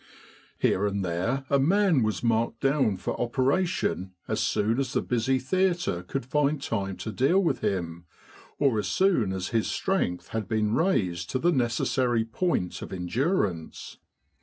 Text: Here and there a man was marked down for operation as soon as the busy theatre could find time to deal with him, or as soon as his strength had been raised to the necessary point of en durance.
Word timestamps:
Here 0.57 0.87
and 0.87 1.05
there 1.05 1.45
a 1.47 1.59
man 1.59 2.01
was 2.01 2.23
marked 2.23 2.59
down 2.61 2.97
for 2.97 3.15
operation 3.21 4.13
as 4.27 4.39
soon 4.39 4.79
as 4.79 4.93
the 4.93 5.01
busy 5.03 5.37
theatre 5.37 6.01
could 6.01 6.25
find 6.25 6.59
time 6.59 6.97
to 6.97 7.11
deal 7.11 7.37
with 7.37 7.59
him, 7.59 8.05
or 8.57 8.79
as 8.79 8.87
soon 8.87 9.31
as 9.31 9.49
his 9.49 9.67
strength 9.67 10.29
had 10.29 10.47
been 10.47 10.73
raised 10.73 11.29
to 11.29 11.37
the 11.37 11.51
necessary 11.51 12.25
point 12.25 12.81
of 12.81 12.91
en 12.91 13.05
durance. 13.05 13.97